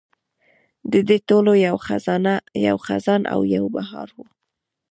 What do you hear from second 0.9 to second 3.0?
د دې ټولو یو